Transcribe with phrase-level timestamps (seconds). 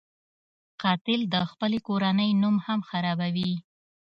[0.81, 3.53] قاتل د خپلې کورنۍ نوم هم خرابوي